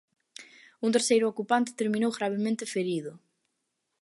Un 0.85 0.89
terceiro 0.95 1.25
ocupante 1.27 1.77
terminou 1.81 2.11
gravemente 2.17 2.69
ferido. 2.73 3.11